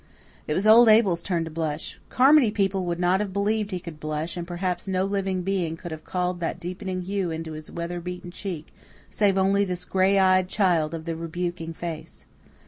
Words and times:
It 0.47 0.55
was 0.55 0.65
old 0.65 0.87
Abel's 0.89 1.21
turn 1.21 1.43
to 1.45 1.51
blush. 1.51 1.99
Carmody 2.09 2.49
people 2.49 2.85
would 2.87 2.99
not 2.99 3.19
have 3.19 3.31
believed 3.31 3.69
he 3.69 3.79
could 3.79 3.99
blush; 3.99 4.35
and 4.35 4.47
perhaps 4.47 4.87
no 4.87 5.05
living 5.05 5.43
being 5.43 5.77
could 5.77 5.91
have 5.91 6.03
called 6.05 6.39
that 6.39 6.59
deepening 6.59 7.03
hue 7.03 7.29
into 7.29 7.51
his 7.51 7.69
weather 7.69 7.99
beaten 8.01 8.31
cheek 8.31 8.73
save 9.11 9.37
only 9.37 9.63
this 9.63 9.85
gray 9.85 10.17
eyed 10.17 10.49
child 10.49 10.95
of 10.95 11.05
the 11.05 11.15
rebuking 11.15 11.75
face. 11.75 12.25